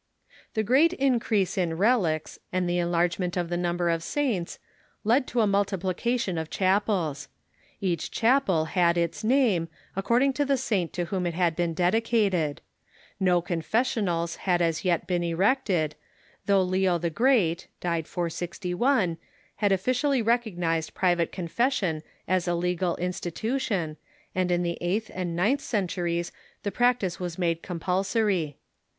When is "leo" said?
16.63-16.97